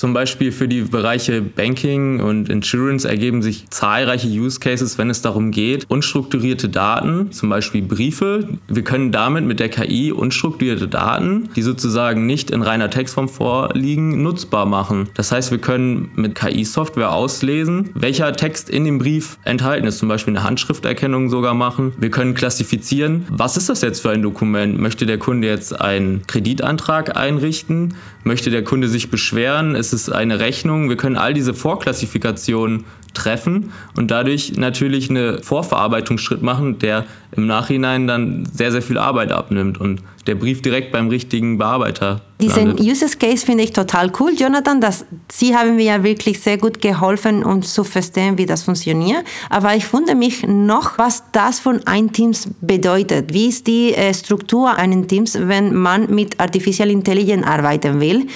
Zum 0.00 0.14
Beispiel 0.14 0.50
für 0.50 0.66
die 0.66 0.80
Bereiche 0.80 1.42
Banking 1.42 2.20
und 2.20 2.48
Insurance 2.48 3.06
ergeben 3.06 3.42
sich 3.42 3.68
zahlreiche 3.68 4.28
Use 4.28 4.58
Cases, 4.58 4.96
wenn 4.96 5.10
es 5.10 5.20
darum 5.20 5.50
geht, 5.50 5.84
unstrukturierte 5.90 6.70
Daten, 6.70 7.32
zum 7.32 7.50
Beispiel 7.50 7.82
Briefe. 7.82 8.48
Wir 8.66 8.82
können 8.82 9.12
damit 9.12 9.44
mit 9.44 9.60
der 9.60 9.68
KI 9.68 10.10
unstrukturierte 10.10 10.88
Daten, 10.88 11.50
die 11.54 11.60
sozusagen 11.60 12.24
nicht 12.24 12.50
in 12.50 12.62
reiner 12.62 12.88
Textform 12.88 13.28
vorliegen, 13.28 14.22
nutzbar 14.22 14.64
machen. 14.64 15.10
Das 15.16 15.32
heißt, 15.32 15.50
wir 15.50 15.58
können 15.58 16.10
mit 16.14 16.34
KI-Software 16.34 17.12
auslesen, 17.12 17.90
welcher 17.92 18.32
Text 18.32 18.70
in 18.70 18.86
dem 18.86 18.96
Brief 18.96 19.36
enthalten 19.44 19.86
ist, 19.86 19.98
zum 19.98 20.08
Beispiel 20.08 20.34
eine 20.34 20.44
Handschrifterkennung 20.44 21.28
sogar 21.28 21.52
machen. 21.52 21.92
Wir 21.98 22.10
können 22.10 22.32
klassifizieren, 22.32 23.26
was 23.28 23.58
ist 23.58 23.68
das 23.68 23.82
jetzt 23.82 24.00
für 24.00 24.08
ein 24.08 24.22
Dokument? 24.22 24.80
Möchte 24.80 25.04
der 25.04 25.18
Kunde 25.18 25.46
jetzt 25.46 25.78
einen 25.78 26.26
Kreditantrag 26.26 27.18
einrichten? 27.18 27.96
Möchte 28.24 28.50
der 28.50 28.64
Kunde 28.64 28.88
sich 28.88 29.10
beschweren? 29.10 29.74
Ist 29.74 29.89
es 29.92 30.10
eine 30.10 30.38
Rechnung? 30.40 30.88
Wir 30.88 30.96
können 30.96 31.16
all 31.16 31.34
diese 31.34 31.54
Vorklassifikationen 31.54 32.84
treffen 33.14 33.72
und 33.96 34.10
dadurch 34.10 34.56
natürlich 34.56 35.10
einen 35.10 35.42
Vorverarbeitungsschritt 35.42 36.42
machen, 36.42 36.78
der 36.78 37.04
im 37.32 37.46
Nachhinein 37.46 38.06
dann 38.06 38.48
sehr, 38.52 38.72
sehr 38.72 38.82
viel 38.82 38.98
Arbeit 38.98 39.32
abnimmt 39.32 39.78
und 39.78 40.02
der 40.26 40.34
Brief 40.34 40.62
direkt 40.62 40.92
beim 40.92 41.08
richtigen 41.08 41.58
Bearbeiter. 41.58 42.20
Diesen 42.40 42.78
User 42.80 43.08
Case 43.18 43.44
finde 43.44 43.64
ich 43.64 43.72
total 43.72 44.12
cool, 44.18 44.32
Jonathan. 44.36 44.80
Das, 44.80 45.04
Sie 45.30 45.54
haben 45.54 45.76
mir 45.76 45.84
ja 45.84 46.02
wirklich 46.02 46.40
sehr 46.40 46.58
gut 46.58 46.80
geholfen, 46.80 47.44
um 47.44 47.62
zu 47.62 47.84
verstehen, 47.84 48.38
wie 48.38 48.46
das 48.46 48.62
funktioniert. 48.62 49.24
Aber 49.48 49.74
ich 49.74 49.92
wundere 49.92 50.16
mich 50.16 50.46
noch, 50.46 50.98
was 50.98 51.24
das 51.32 51.60
von 51.60 51.86
einem 51.86 52.12
Team 52.12 52.32
bedeutet. 52.60 53.32
Wie 53.32 53.48
ist 53.48 53.66
die 53.66 53.94
äh, 53.94 54.14
Struktur 54.14 54.76
eines 54.76 55.06
Teams, 55.06 55.38
wenn 55.40 55.74
man 55.74 56.12
mit 56.14 56.38
Artificial 56.40 56.90
Intelligence 56.90 57.46
arbeiten 57.46 58.00
will? 58.00 58.26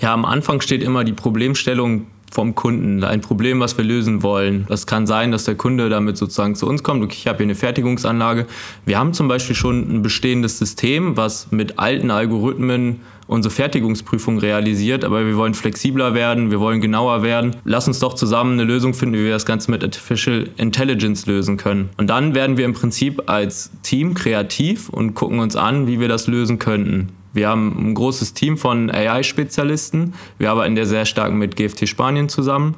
Ja, 0.00 0.14
am 0.14 0.24
Anfang 0.24 0.60
steht 0.60 0.82
immer 0.82 1.04
die 1.04 1.12
Problemstellung 1.12 2.06
vom 2.30 2.54
Kunden, 2.54 3.02
ein 3.04 3.20
Problem, 3.20 3.60
was 3.60 3.76
wir 3.76 3.84
lösen 3.84 4.22
wollen. 4.22 4.66
Das 4.68 4.86
kann 4.86 5.06
sein, 5.06 5.32
dass 5.32 5.44
der 5.44 5.54
Kunde 5.54 5.88
damit 5.88 6.16
sozusagen 6.16 6.54
zu 6.54 6.68
uns 6.68 6.82
kommt. 6.82 7.02
Okay, 7.02 7.16
ich 7.18 7.26
habe 7.26 7.38
hier 7.38 7.46
eine 7.46 7.54
Fertigungsanlage. 7.54 8.46
Wir 8.84 8.98
haben 8.98 9.12
zum 9.12 9.28
Beispiel 9.28 9.56
schon 9.56 9.92
ein 9.92 10.02
bestehendes 10.02 10.58
System, 10.58 11.16
was 11.16 11.50
mit 11.50 11.78
alten 11.78 12.10
Algorithmen 12.10 13.00
unsere 13.26 13.54
Fertigungsprüfung 13.54 14.38
realisiert, 14.38 15.04
aber 15.04 15.26
wir 15.26 15.36
wollen 15.36 15.52
flexibler 15.52 16.14
werden, 16.14 16.50
wir 16.50 16.60
wollen 16.60 16.80
genauer 16.80 17.22
werden. 17.22 17.56
Lass 17.64 17.86
uns 17.86 17.98
doch 17.98 18.14
zusammen 18.14 18.54
eine 18.54 18.64
Lösung 18.64 18.94
finden, 18.94 19.16
wie 19.16 19.24
wir 19.24 19.32
das 19.32 19.44
Ganze 19.44 19.70
mit 19.70 19.84
Artificial 19.84 20.48
Intelligence 20.56 21.26
lösen 21.26 21.58
können. 21.58 21.90
Und 21.98 22.08
dann 22.08 22.34
werden 22.34 22.56
wir 22.56 22.64
im 22.64 22.72
Prinzip 22.72 23.22
als 23.26 23.70
Team 23.82 24.14
kreativ 24.14 24.88
und 24.88 25.14
gucken 25.14 25.40
uns 25.40 25.56
an, 25.56 25.86
wie 25.86 26.00
wir 26.00 26.08
das 26.08 26.26
lösen 26.26 26.58
könnten. 26.58 27.10
Wir 27.32 27.48
haben 27.48 27.90
ein 27.90 27.94
großes 27.94 28.34
Team 28.34 28.56
von 28.56 28.90
AI-Spezialisten. 28.90 30.14
Wir 30.38 30.50
arbeiten 30.50 30.76
ja 30.76 30.84
sehr 30.84 31.04
stark 31.04 31.32
mit 31.32 31.56
GFT 31.56 31.88
Spanien 31.88 32.28
zusammen, 32.28 32.74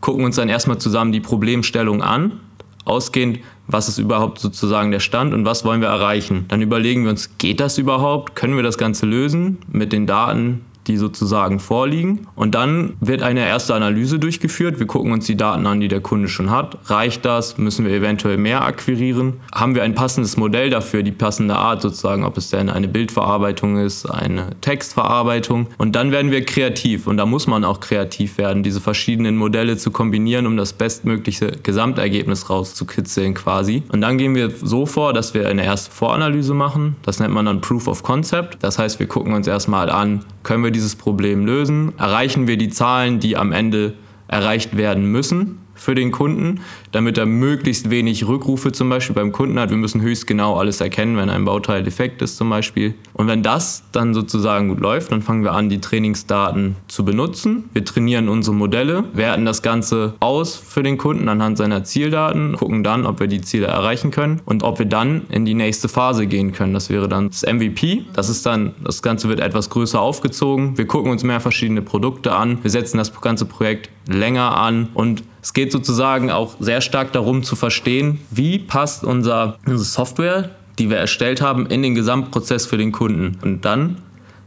gucken 0.00 0.24
uns 0.24 0.36
dann 0.36 0.48
erstmal 0.48 0.78
zusammen 0.78 1.12
die 1.12 1.20
Problemstellung 1.20 2.02
an, 2.02 2.40
ausgehend, 2.84 3.38
was 3.68 3.88
ist 3.88 3.98
überhaupt 3.98 4.38
sozusagen 4.38 4.90
der 4.90 5.00
Stand 5.00 5.32
und 5.32 5.44
was 5.44 5.64
wollen 5.64 5.80
wir 5.80 5.88
erreichen. 5.88 6.46
Dann 6.48 6.62
überlegen 6.62 7.04
wir 7.04 7.10
uns, 7.10 7.38
geht 7.38 7.60
das 7.60 7.78
überhaupt? 7.78 8.34
Können 8.34 8.56
wir 8.56 8.62
das 8.62 8.76
Ganze 8.76 9.06
lösen 9.06 9.58
mit 9.70 9.92
den 9.92 10.06
Daten, 10.06 10.64
die 10.86 10.96
sozusagen 10.96 11.60
vorliegen. 11.60 12.26
Und 12.34 12.54
dann 12.54 12.94
wird 13.00 13.22
eine 13.22 13.46
erste 13.46 13.74
Analyse 13.74 14.18
durchgeführt. 14.18 14.78
Wir 14.78 14.86
gucken 14.86 15.12
uns 15.12 15.26
die 15.26 15.36
Daten 15.36 15.66
an, 15.66 15.80
die 15.80 15.88
der 15.88 16.00
Kunde 16.00 16.28
schon 16.28 16.50
hat. 16.50 16.78
Reicht 16.90 17.24
das? 17.24 17.58
Müssen 17.58 17.86
wir 17.86 17.92
eventuell 17.92 18.36
mehr 18.36 18.64
akquirieren? 18.64 19.34
Haben 19.54 19.74
wir 19.74 19.82
ein 19.82 19.94
passendes 19.94 20.36
Modell 20.36 20.70
dafür, 20.70 21.02
die 21.02 21.12
passende 21.12 21.56
Art 21.56 21.82
sozusagen, 21.82 22.24
ob 22.24 22.36
es 22.36 22.50
denn 22.50 22.68
eine 22.68 22.88
Bildverarbeitung 22.88 23.78
ist, 23.78 24.06
eine 24.06 24.50
Textverarbeitung? 24.60 25.68
Und 25.78 25.94
dann 25.94 26.10
werden 26.10 26.30
wir 26.30 26.44
kreativ. 26.44 27.06
Und 27.06 27.16
da 27.16 27.26
muss 27.26 27.46
man 27.46 27.64
auch 27.64 27.80
kreativ 27.80 28.38
werden, 28.38 28.62
diese 28.62 28.80
verschiedenen 28.80 29.36
Modelle 29.36 29.76
zu 29.76 29.90
kombinieren, 29.90 30.46
um 30.46 30.56
das 30.56 30.72
bestmögliche 30.72 31.52
Gesamtergebnis 31.62 32.50
rauszukitzeln 32.50 33.34
quasi. 33.34 33.84
Und 33.92 34.00
dann 34.00 34.18
gehen 34.18 34.34
wir 34.34 34.50
so 34.50 34.86
vor, 34.86 35.12
dass 35.12 35.34
wir 35.34 35.48
eine 35.48 35.64
erste 35.64 35.92
Voranalyse 35.92 36.54
machen. 36.54 36.96
Das 37.02 37.20
nennt 37.20 37.32
man 37.32 37.46
dann 37.46 37.60
Proof 37.60 37.86
of 37.86 38.02
Concept. 38.02 38.58
Das 38.60 38.78
heißt, 38.78 38.98
wir 38.98 39.06
gucken 39.06 39.34
uns 39.34 39.46
erstmal 39.46 39.90
an, 39.90 40.24
können 40.42 40.64
wir 40.64 40.71
dieses 40.72 40.96
Problem 40.96 41.46
lösen? 41.46 41.92
Erreichen 41.98 42.46
wir 42.46 42.56
die 42.56 42.68
Zahlen, 42.68 43.20
die 43.20 43.36
am 43.36 43.52
Ende 43.52 43.94
erreicht 44.28 44.76
werden 44.76 45.06
müssen? 45.06 45.61
Für 45.82 45.94
den 45.94 46.12
Kunden, 46.12 46.60
damit 46.92 47.18
er 47.18 47.26
möglichst 47.26 47.90
wenig 47.90 48.26
Rückrufe 48.26 48.72
zum 48.72 48.88
Beispiel 48.88 49.14
beim 49.14 49.32
Kunden 49.32 49.58
hat. 49.58 49.70
Wir 49.70 49.76
müssen 49.76 50.00
höchst 50.00 50.26
genau 50.26 50.56
alles 50.56 50.80
erkennen, 50.80 51.16
wenn 51.16 51.28
ein 51.28 51.44
Bauteil 51.44 51.82
defekt 51.82 52.22
ist 52.22 52.36
zum 52.36 52.48
Beispiel. 52.50 52.94
Und 53.14 53.26
wenn 53.26 53.42
das 53.42 53.82
dann 53.90 54.14
sozusagen 54.14 54.68
gut 54.68 54.80
läuft, 54.80 55.10
dann 55.10 55.22
fangen 55.22 55.42
wir 55.42 55.52
an, 55.52 55.68
die 55.68 55.80
Trainingsdaten 55.80 56.76
zu 56.86 57.04
benutzen. 57.04 57.64
Wir 57.72 57.84
trainieren 57.84 58.28
unsere 58.28 58.54
Modelle, 58.54 59.04
werten 59.12 59.44
das 59.44 59.62
Ganze 59.62 60.14
aus 60.20 60.54
für 60.54 60.82
den 60.82 60.98
Kunden 60.98 61.28
anhand 61.28 61.58
seiner 61.58 61.82
Zieldaten, 61.82 62.56
gucken 62.56 62.84
dann, 62.84 63.04
ob 63.04 63.18
wir 63.18 63.26
die 63.26 63.40
Ziele 63.40 63.66
erreichen 63.66 64.12
können 64.12 64.40
und 64.44 64.62
ob 64.62 64.78
wir 64.78 64.86
dann 64.86 65.22
in 65.30 65.44
die 65.44 65.54
nächste 65.54 65.88
Phase 65.88 66.26
gehen 66.26 66.52
können. 66.52 66.74
Das 66.74 66.90
wäre 66.90 67.08
dann 67.08 67.28
das 67.28 67.42
MVP. 67.42 68.04
Das 68.12 68.28
ist 68.28 68.46
dann, 68.46 68.74
das 68.84 69.02
Ganze 69.02 69.28
wird 69.28 69.40
etwas 69.40 69.68
größer 69.70 70.00
aufgezogen. 70.00 70.78
Wir 70.78 70.86
gucken 70.86 71.10
uns 71.10 71.24
mehr 71.24 71.40
verschiedene 71.40 71.82
Produkte 71.82 72.32
an. 72.32 72.58
Wir 72.62 72.70
setzen 72.70 72.98
das 72.98 73.12
ganze 73.20 73.46
Projekt 73.46 73.90
länger 74.06 74.56
an 74.56 74.88
und 74.94 75.22
es 75.42 75.52
geht 75.52 75.72
sozusagen 75.72 76.30
auch 76.30 76.54
sehr 76.60 76.80
stark 76.80 77.12
darum 77.12 77.42
zu 77.42 77.56
verstehen, 77.56 78.20
wie 78.30 78.60
passt 78.60 79.02
unser, 79.02 79.58
unsere 79.66 79.84
Software, 79.84 80.50
die 80.78 80.88
wir 80.88 80.98
erstellt 80.98 81.42
haben, 81.42 81.66
in 81.66 81.82
den 81.82 81.96
Gesamtprozess 81.96 82.64
für 82.64 82.78
den 82.78 82.92
Kunden. 82.92 83.38
Und 83.42 83.64
dann 83.64 83.98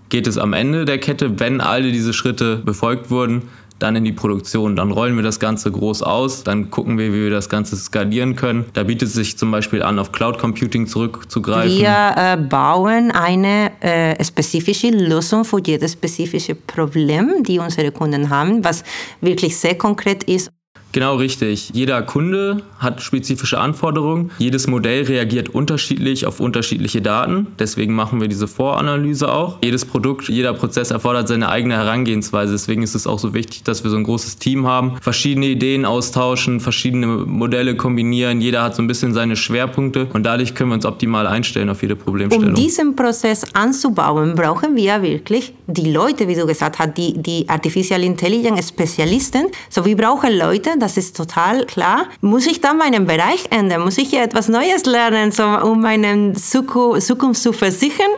geht 0.07 0.25
es 0.25 0.37
am 0.37 0.53
Ende 0.53 0.85
der 0.85 0.97
Kette, 0.97 1.37
wenn 1.39 1.59
alle 1.59 1.91
diese 1.91 2.13
Schritte 2.13 2.57
befolgt 2.57 3.11
wurden, 3.11 3.43
dann 3.77 3.97
in 3.97 4.05
die 4.05 4.13
Produktion. 4.13 4.77
Dann 4.77 4.91
rollen 4.91 5.17
wir 5.17 5.23
das 5.23 5.41
Ganze 5.41 5.69
groß 5.69 6.01
aus, 6.01 6.45
dann 6.45 6.71
gucken 6.71 6.97
wir, 6.97 7.11
wie 7.11 7.23
wir 7.23 7.29
das 7.29 7.49
Ganze 7.49 7.75
skalieren 7.75 8.37
können. 8.37 8.63
Da 8.71 8.83
bietet 8.83 9.09
es 9.09 9.15
sich 9.15 9.37
zum 9.37 9.51
Beispiel 9.51 9.83
an, 9.83 9.99
auf 9.99 10.13
Cloud 10.13 10.39
Computing 10.39 10.87
zurückzugreifen. 10.87 11.77
Wir 11.77 12.15
äh, 12.15 12.37
bauen 12.37 13.11
eine 13.11 13.71
äh, 13.81 14.23
spezifische 14.23 14.91
Lösung 14.91 15.43
für 15.43 15.59
jedes 15.59 15.91
spezifische 15.91 16.55
Problem, 16.55 17.43
die 17.43 17.59
unsere 17.59 17.91
Kunden 17.91 18.29
haben, 18.29 18.63
was 18.63 18.85
wirklich 19.19 19.57
sehr 19.57 19.77
konkret 19.77 20.23
ist 20.23 20.54
Genau 20.95 21.17
richtig. 21.17 21.71
Jeder 21.73 22.01
Kunde 22.03 22.61
hat 22.79 23.01
spezifische 23.01 23.57
Anforderungen. 23.59 24.31
Jedes 24.37 24.65
Modell 24.67 25.03
reagiert 25.03 25.49
unterschiedlich 25.49 26.25
auf 26.25 26.39
unterschiedliche 26.39 27.01
Daten. 27.01 27.47
Deswegen 27.59 27.93
machen 27.93 28.21
wir 28.21 28.29
diese 28.29 28.47
Voranalyse 28.47 29.29
auch. 29.29 29.57
Jedes 29.61 29.83
Produkt, 29.83 30.29
jeder 30.29 30.53
Prozess 30.53 30.91
erfordert 30.91 31.27
seine 31.27 31.49
eigene 31.49 31.73
Herangehensweise. 31.73 32.53
Deswegen 32.53 32.81
ist 32.81 32.95
es 32.95 33.07
auch 33.07 33.19
so 33.19 33.33
wichtig, 33.33 33.63
dass 33.63 33.83
wir 33.83 33.91
so 33.91 33.97
ein 33.97 34.05
großes 34.05 34.37
Team 34.37 34.67
haben, 34.67 34.95
verschiedene 35.01 35.47
Ideen 35.47 35.83
austauschen, 35.83 36.61
verschiedene 36.61 37.07
Modelle 37.07 37.75
kombinieren. 37.75 38.39
Jeder 38.39 38.63
hat 38.63 38.77
so 38.77 38.81
ein 38.81 38.87
bisschen 38.87 39.13
seine 39.13 39.35
Schwerpunkte 39.35 40.07
und 40.13 40.23
dadurch 40.25 40.55
können 40.55 40.69
wir 40.69 40.75
uns 40.75 40.85
optimal 40.85 41.27
einstellen 41.27 41.69
auf 41.69 41.81
jede 41.81 41.97
Problemstellung. 41.97 42.47
Um 42.47 42.55
diesen 42.55 42.95
Prozess 42.95 43.43
anzubauen, 43.53 44.33
brauchen 44.33 44.77
wir 44.77 45.01
wirklich 45.01 45.53
die 45.67 45.91
Leute, 45.91 46.29
wie 46.29 46.35
du 46.35 46.45
gesagt 46.45 46.79
hast, 46.79 46.97
die, 46.97 47.21
die 47.21 47.49
Artificial 47.49 48.01
Intelligence 48.01 48.69
Spezialisten. 48.69 49.47
So, 49.69 49.83
wir 49.83 49.97
brauchen 49.97 50.37
Leute, 50.37 50.77
das 50.85 50.97
ist 50.97 51.17
total 51.17 51.65
klar. 51.65 52.05
Muss 52.21 52.45
ich 52.45 52.61
dann 52.61 52.77
meinen 52.77 53.07
Bereich 53.07 53.45
ändern? 53.49 53.81
Muss 53.81 53.97
ich 53.97 54.13
etwas 54.13 54.49
Neues 54.49 54.85
lernen, 54.85 55.31
so, 55.31 55.43
um 55.43 55.81
meine 55.81 56.33
Zukunft 56.33 57.41
zu 57.41 57.53
versichern? 57.53 58.11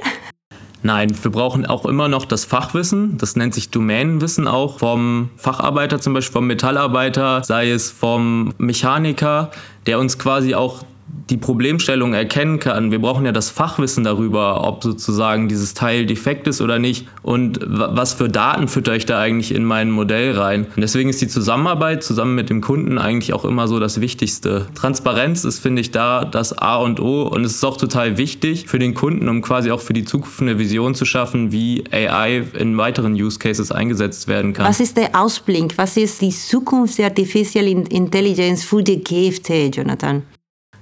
Nein, 0.83 1.15
wir 1.23 1.31
brauchen 1.31 1.65
auch 1.65 1.85
immer 1.85 2.09
noch 2.09 2.25
das 2.25 2.43
Fachwissen. 2.43 3.17
Das 3.17 3.37
nennt 3.37 3.53
sich 3.53 3.69
Domänenwissen 3.69 4.49
auch 4.49 4.79
vom 4.79 5.29
Facharbeiter, 5.37 6.01
zum 6.01 6.13
Beispiel 6.13 6.33
vom 6.33 6.47
Metallarbeiter, 6.47 7.41
sei 7.45 7.71
es 7.71 7.89
vom 7.89 8.53
Mechaniker, 8.57 9.49
der 9.85 9.97
uns 9.97 10.19
quasi 10.19 10.53
auch 10.53 10.83
die 11.29 11.37
Problemstellung 11.37 12.13
erkennen 12.13 12.59
kann. 12.59 12.91
Wir 12.91 12.99
brauchen 12.99 13.25
ja 13.25 13.31
das 13.31 13.49
Fachwissen 13.49 14.03
darüber, 14.03 14.67
ob 14.67 14.83
sozusagen 14.83 15.47
dieses 15.47 15.73
Teil 15.73 16.05
defekt 16.05 16.47
ist 16.47 16.61
oder 16.61 16.79
nicht 16.79 17.07
und 17.21 17.59
was 17.67 18.13
für 18.13 18.29
Daten 18.29 18.67
fütter 18.67 18.95
ich 18.95 19.05
da 19.05 19.19
eigentlich 19.19 19.53
in 19.53 19.65
mein 19.65 19.91
Modell 19.91 20.37
rein. 20.37 20.65
Und 20.75 20.81
deswegen 20.81 21.09
ist 21.09 21.21
die 21.21 21.27
Zusammenarbeit 21.27 22.03
zusammen 22.03 22.35
mit 22.35 22.49
dem 22.49 22.61
Kunden 22.61 22.97
eigentlich 22.97 23.33
auch 23.33 23.45
immer 23.45 23.67
so 23.67 23.79
das 23.79 23.99
Wichtigste. 23.99 24.67
Transparenz 24.75 25.43
ist, 25.43 25.59
finde 25.59 25.81
ich, 25.81 25.91
da 25.91 26.23
das 26.23 26.57
A 26.57 26.77
und 26.77 26.99
O 26.99 27.23
und 27.23 27.43
es 27.43 27.55
ist 27.55 27.65
auch 27.65 27.77
total 27.77 28.17
wichtig 28.17 28.67
für 28.67 28.79
den 28.79 28.93
Kunden, 28.93 29.27
um 29.27 29.41
quasi 29.41 29.71
auch 29.71 29.81
für 29.81 29.93
die 29.93 30.05
Zukunft 30.05 30.41
eine 30.41 30.59
Vision 30.59 30.95
zu 30.95 31.05
schaffen, 31.05 31.51
wie 31.51 31.83
AI 31.91 32.43
in 32.57 32.77
weiteren 32.77 33.13
Use 33.13 33.39
Cases 33.39 33.71
eingesetzt 33.71 34.27
werden 34.27 34.53
kann. 34.53 34.65
Was 34.65 34.79
ist 34.79 34.95
der 34.97 35.19
Ausblick? 35.19 35.77
Was 35.77 35.97
ist 35.97 36.21
die 36.21 36.29
Zukunft 36.29 36.97
der 36.97 37.07
Artificial 37.07 37.67
Intelligence 37.67 38.63
für 38.63 38.83
die 38.83 39.03
GFT, 39.03 39.75
Jonathan? 39.75 40.23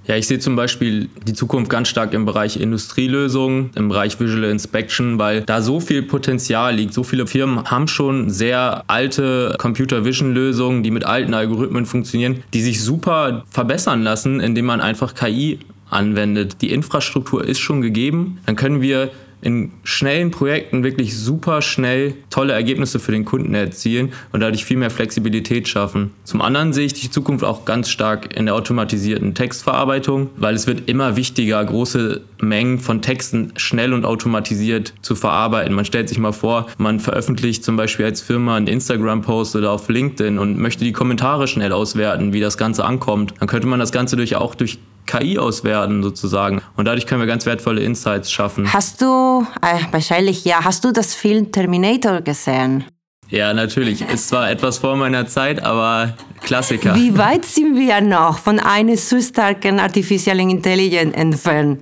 Ja, 0.07 0.15
ich 0.15 0.27
sehe 0.27 0.39
zum 0.39 0.55
Beispiel 0.55 1.09
die 1.27 1.33
Zukunft 1.33 1.69
ganz 1.69 1.87
stark 1.87 2.13
im 2.13 2.25
Bereich 2.25 2.59
Industrielösungen, 2.59 3.71
im 3.75 3.89
Bereich 3.89 4.19
Visual 4.19 4.43
Inspection, 4.43 5.17
weil 5.17 5.41
da 5.41 5.61
so 5.61 5.79
viel 5.79 6.03
Potenzial 6.03 6.75
liegt. 6.75 6.93
So 6.93 7.03
viele 7.03 7.25
Firmen 7.25 7.65
haben 7.65 7.87
schon 7.87 8.29
sehr 8.29 8.83
alte 8.87 9.55
Computer 9.57 10.05
Vision 10.05 10.33
Lösungen, 10.33 10.83
die 10.83 10.91
mit 10.91 11.05
alten 11.05 11.33
Algorithmen 11.33 11.85
funktionieren, 11.85 12.43
die 12.53 12.61
sich 12.61 12.83
super 12.83 13.43
verbessern 13.49 14.03
lassen, 14.03 14.39
indem 14.39 14.65
man 14.65 14.79
einfach 14.79 15.15
KI 15.15 15.59
anwendet. 15.89 16.61
Die 16.61 16.71
Infrastruktur 16.71 17.43
ist 17.43 17.59
schon 17.59 17.81
gegeben. 17.81 18.39
Dann 18.45 18.55
können 18.55 18.81
wir 18.81 19.09
in 19.45 19.71
schnellen 19.83 20.31
Projekten 20.31 20.83
wirklich 20.83 21.15
super 21.15 21.61
schnell 21.61 22.15
tolle 22.31 22.53
Ergebnisse 22.53 22.99
für 22.99 23.11
den 23.11 23.25
Kunden 23.25 23.53
erzielen 23.53 24.11
und 24.31 24.39
dadurch 24.39 24.65
viel 24.65 24.77
mehr 24.77 24.89
Flexibilität 24.89 25.67
schaffen. 25.67 26.11
Zum 26.23 26.41
anderen 26.41 26.73
sehe 26.73 26.87
ich 26.87 26.93
die 26.93 27.11
Zukunft 27.11 27.45
auch 27.45 27.63
ganz 27.63 27.89
stark 27.89 28.35
in 28.35 28.47
der 28.47 28.55
automatisierten 28.55 29.35
Textverarbeitung, 29.35 30.31
weil 30.35 30.55
es 30.55 30.65
wird 30.65 30.89
immer 30.89 31.15
wichtiger, 31.15 31.63
große 31.63 32.21
Mengen 32.41 32.79
von 32.79 33.03
Texten 33.03 33.53
schnell 33.55 33.93
und 33.93 34.03
automatisiert 34.03 34.93
zu 35.03 35.13
verarbeiten. 35.13 35.75
Man 35.75 35.85
stellt 35.85 36.09
sich 36.09 36.17
mal 36.17 36.33
vor, 36.33 36.65
man 36.79 36.99
veröffentlicht 36.99 37.63
zum 37.63 37.77
Beispiel 37.77 38.05
als 38.05 38.21
Firma 38.21 38.55
einen 38.55 38.67
Instagram-Post 38.67 39.55
oder 39.55 39.71
auf 39.71 39.87
LinkedIn 39.87 40.39
und 40.39 40.57
möchte 40.57 40.83
die 40.83 40.91
Kommentare 40.91 41.47
schnell 41.47 41.71
auswerten, 41.71 42.33
wie 42.33 42.39
das 42.39 42.57
Ganze 42.57 42.83
ankommt. 42.83 43.35
Dann 43.39 43.47
könnte 43.47 43.67
man 43.67 43.79
das 43.79 43.91
Ganze 43.91 44.15
durch, 44.15 44.35
auch 44.35 44.55
durch 44.55 44.79
KI 45.05 45.37
auswerten 45.37 46.03
sozusagen. 46.03 46.61
Und 46.75 46.85
dadurch 46.85 47.05
können 47.05 47.21
wir 47.21 47.27
ganz 47.27 47.45
wertvolle 47.45 47.81
Insights 47.81 48.31
schaffen. 48.31 48.71
Hast 48.71 49.01
du, 49.01 49.45
äh, 49.61 49.79
wahrscheinlich 49.91 50.45
ja, 50.45 50.63
hast 50.63 50.83
du 50.83 50.91
das 50.91 51.15
Film 51.15 51.51
Terminator 51.51 52.21
gesehen? 52.21 52.85
Ja, 53.29 53.53
natürlich. 53.53 54.01
Ist 54.01 54.29
zwar 54.29 54.49
etwas 54.49 54.77
vor 54.77 54.95
meiner 54.95 55.27
Zeit, 55.27 55.63
aber 55.63 56.13
Klassiker. 56.41 56.95
Wie 56.95 57.17
weit 57.17 57.45
sind 57.45 57.75
wir 57.75 58.01
noch 58.01 58.37
von 58.37 58.59
einer 58.59 58.97
so 58.97 59.19
starken 59.19 59.79
Artificial 59.79 60.39
Intelligence 60.39 61.15
entfernt? 61.15 61.81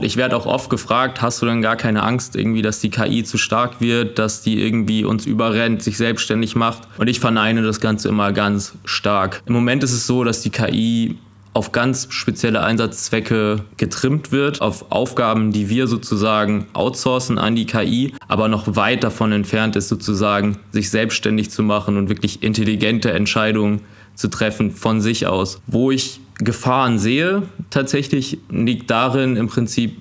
Ich 0.00 0.16
werde 0.16 0.36
auch 0.36 0.46
oft 0.46 0.70
gefragt, 0.70 1.22
hast 1.22 1.40
du 1.40 1.46
denn 1.46 1.62
gar 1.62 1.76
keine 1.76 2.02
Angst 2.02 2.34
irgendwie, 2.34 2.62
dass 2.62 2.80
die 2.80 2.90
KI 2.90 3.22
zu 3.22 3.38
stark 3.38 3.80
wird, 3.80 4.18
dass 4.18 4.42
die 4.42 4.60
irgendwie 4.60 5.04
uns 5.04 5.24
überrennt, 5.24 5.84
sich 5.84 5.96
selbstständig 5.98 6.56
macht? 6.56 6.88
Und 6.98 7.08
ich 7.08 7.20
verneine 7.20 7.62
das 7.62 7.80
Ganze 7.80 8.08
immer 8.08 8.32
ganz 8.32 8.72
stark. 8.84 9.42
Im 9.46 9.52
Moment 9.52 9.84
ist 9.84 9.92
es 9.92 10.06
so, 10.06 10.24
dass 10.24 10.40
die 10.40 10.50
KI 10.50 11.16
auf 11.54 11.70
ganz 11.70 12.08
spezielle 12.10 12.62
Einsatzzwecke 12.62 13.64
getrimmt 13.76 14.32
wird, 14.32 14.60
auf 14.60 14.90
Aufgaben, 14.90 15.52
die 15.52 15.68
wir 15.68 15.86
sozusagen 15.86 16.66
outsourcen 16.72 17.38
an 17.38 17.54
die 17.54 17.64
KI, 17.64 18.12
aber 18.26 18.48
noch 18.48 18.76
weit 18.76 19.04
davon 19.04 19.30
entfernt 19.32 19.76
ist, 19.76 19.88
sozusagen 19.88 20.58
sich 20.72 20.90
selbstständig 20.90 21.50
zu 21.50 21.62
machen 21.62 21.96
und 21.96 22.08
wirklich 22.08 22.42
intelligente 22.42 23.12
Entscheidungen 23.12 23.80
zu 24.16 24.28
treffen 24.28 24.72
von 24.72 25.00
sich 25.00 25.26
aus. 25.26 25.60
Wo 25.66 25.92
ich 25.92 26.20
Gefahren 26.38 26.98
sehe, 26.98 27.42
tatsächlich 27.70 28.38
liegt 28.50 28.90
darin 28.90 29.36
im 29.36 29.46
Prinzip, 29.46 29.98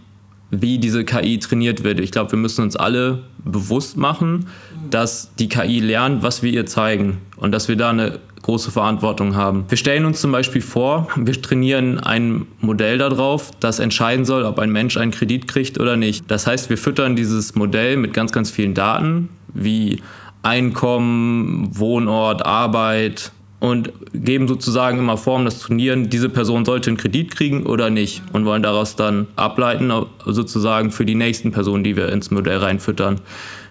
wie 0.50 0.80
diese 0.80 1.06
KI 1.06 1.40
trainiert 1.40 1.84
wird. 1.84 2.00
Ich 2.00 2.12
glaube, 2.12 2.32
wir 2.32 2.40
müssen 2.40 2.64
uns 2.64 2.76
alle 2.76 3.24
bewusst 3.44 3.98
machen, 3.98 4.48
dass 4.90 5.34
die 5.36 5.50
KI 5.50 5.80
lernt, 5.80 6.24
was 6.24 6.44
wir 6.44 6.52
ihr 6.52 6.66
zeigen 6.66 7.18
und 7.38 7.52
dass 7.52 7.68
wir 7.68 7.76
da 7.76 7.90
eine 7.90 8.20
große 8.44 8.72
Verantwortung 8.72 9.36
haben. 9.36 9.66
Wir 9.70 9.78
stellen 9.78 10.06
uns 10.06 10.22
zum 10.22 10.32
Beispiel 10.32 10.62
vor, 10.62 11.08
wir 11.16 11.42
trainieren 11.42 12.00
ein 12.00 12.46
Modell 12.60 13.00
darauf, 13.00 13.52
das 13.60 13.80
entscheiden 13.80 14.26
soll, 14.26 14.44
ob 14.44 14.60
ein 14.60 14.72
Mensch 14.72 14.98
einen 14.98 15.12
Kredit 15.12 15.48
kriegt 15.48 15.80
oder 15.80 15.98
nicht. 15.98 16.30
Das 16.30 16.46
heißt, 16.46 16.70
wir 16.70 16.78
füttern 16.78 17.16
dieses 17.16 17.56
Modell 17.56 17.98
mit 17.98 18.14
ganz, 18.14 18.32
ganz 18.32 18.52
vielen 18.52 18.74
Daten 18.74 19.30
wie 19.54 20.02
Einkommen, 20.44 21.70
Wohnort, 21.72 22.46
Arbeit 22.46 23.32
und 23.64 23.94
geben 24.14 24.50
sozusagen 24.50 25.00
immer 25.00 25.16
Form 25.16 25.46
das 25.46 25.60
Turnieren, 25.60 26.10
diese 26.10 26.28
Person 26.28 26.66
sollte 26.66 26.90
einen 26.90 26.98
Kredit 26.98 27.34
kriegen 27.34 27.66
oder 27.66 27.90
nicht 27.90 28.22
und 28.34 28.44
wollen 28.44 28.62
daraus 28.62 28.98
dann 28.98 29.28
ableiten, 29.38 29.90
sozusagen 30.26 30.92
für 30.92 31.06
die 31.06 31.16
nächsten 31.16 31.54
Personen, 31.54 31.82
die 31.86 31.96
wir 31.96 32.10
ins 32.10 32.30
Modell 32.30 32.58
reinfüttern. 32.58 33.22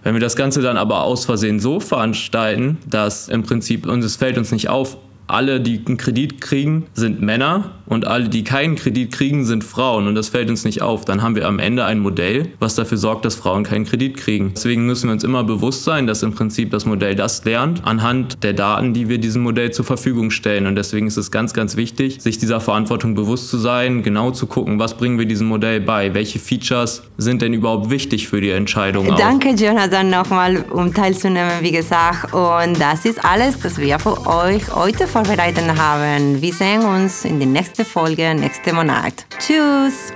Wenn 0.03 0.15
wir 0.15 0.21
das 0.23 0.35
Ganze 0.35 0.63
dann 0.63 0.79
aber 0.79 1.03
aus 1.03 1.27
Versehen 1.27 1.61
so 1.61 1.79
veranstalten, 1.79 2.79
dass 2.89 3.29
im 3.29 3.43
Prinzip 3.43 3.87
uns 3.87 4.07
es 4.07 4.17
fällt 4.17 4.39
uns 4.39 4.51
nicht 4.51 4.71
auf, 4.71 4.97
alle, 5.27 5.61
die 5.61 5.83
einen 5.87 5.99
Kredit 5.99 6.41
kriegen, 6.41 6.87
sind 6.95 7.21
Männer 7.21 7.73
und 7.87 8.07
alle, 8.07 8.29
die 8.29 8.45
keinen 8.45 8.77
Kredit 8.77 9.13
kriegen, 9.13 9.45
sind 9.45 9.65
Frauen 9.65 10.07
und 10.07 10.15
das 10.15 10.29
fällt 10.29 10.51
uns 10.51 10.65
nicht 10.65 10.83
auf. 10.83 11.05
Dann 11.05 11.23
haben 11.23 11.37
wir 11.37 11.47
am 11.47 11.59
Ende 11.59 11.85
ein 11.85 11.99
Modell, 11.99 12.53
was 12.59 12.75
dafür 12.75 12.99
sorgt, 12.99 13.25
dass 13.25 13.35
Frauen 13.35 13.65
keinen 13.65 13.85
Kredit 13.85 14.17
kriegen. 14.17 14.53
Deswegen 14.55 14.87
müssen 14.87 15.09
wir 15.09 15.13
uns 15.13 15.25
immer 15.25 15.45
bewusst 15.45 15.85
sein, 15.85 16.07
dass 16.07 16.23
im 16.23 16.33
Prinzip 16.33 16.71
das 16.71 16.87
Modell 16.87 17.15
das 17.15 17.45
lernt 17.45 17.85
anhand 17.85 18.43
der 18.43 18.53
Daten, 18.53 18.95
die 18.95 19.09
wir 19.09 19.19
diesem 19.19 19.43
Modell 19.43 19.71
zur 19.73 19.85
Verfügung 19.85 20.31
stellen. 20.31 20.67
Und 20.67 20.77
deswegen 20.77 21.07
ist 21.07 21.17
es 21.17 21.31
ganz, 21.31 21.53
ganz 21.55 21.77
wichtig, 21.77 22.21
sich 22.21 22.39
dieser 22.39 22.61
Verantwortung 22.61 23.15
bewusst 23.15 23.49
zu 23.49 23.59
sein, 23.59 24.03
genau 24.03 24.31
zu 24.31 24.47
gucken, 24.47 24.79
was 24.79 24.97
bringen 24.97 25.19
wir 25.19 25.27
diesem 25.27 25.49
Modell 25.49 25.81
bei, 25.81 26.15
welche 26.15 26.39
Features 26.39 27.03
sind 27.19 27.43
denn 27.43 27.53
überhaupt 27.53 27.91
wichtig 27.91 28.29
für 28.29 28.41
die 28.41 28.51
Entscheidung. 28.51 29.11
Auch. 29.11 29.17
Danke, 29.17 29.51
Jonathan, 29.51 30.11
nochmal, 30.11 30.65
um 30.71 30.93
teilzunehmen, 30.93 31.53
wie 31.61 31.73
gesagt. 31.73 32.33
Und 32.33 32.81
das 32.81 33.05
ist 33.05 33.25
alles, 33.25 33.63
was 33.63 33.79
wir 33.79 33.99
für 33.99 34.27
euch 34.27 34.75
heute 34.75 35.07
vorbereitet 35.07 35.65
haben. 35.79 36.41
Wir 36.41 36.53
sehen 36.53 36.83
uns 36.83 37.25
in 37.25 37.39
der 37.39 37.49
nächsten 37.49 37.82
Folge, 37.85 38.35
nächsten 38.35 38.75
Monat. 38.75 39.27
Tschüss! 39.39 40.13